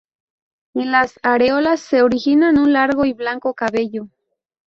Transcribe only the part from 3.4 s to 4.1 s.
cabello.